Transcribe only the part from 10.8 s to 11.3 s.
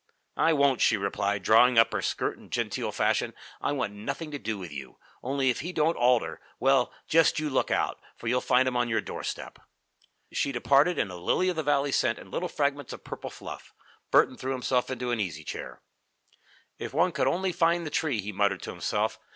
in a